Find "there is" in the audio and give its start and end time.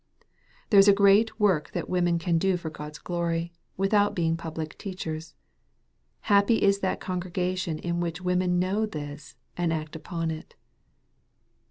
0.71-0.87